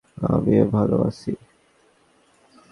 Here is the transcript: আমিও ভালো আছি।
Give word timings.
আমিও 0.27 0.65
ভালো 0.71 0.97
আছি। 1.07 1.31